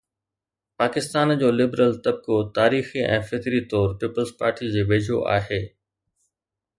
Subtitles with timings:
[0.79, 5.61] پاڪستان جو لبرل طبقو تاريخي ۽ فطري طور پيپلز پارٽيءَ جي ويجهو آهي.